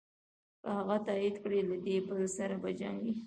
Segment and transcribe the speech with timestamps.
[0.63, 3.13] که هغه تایید کړې له دې بل سره په جنګ یې.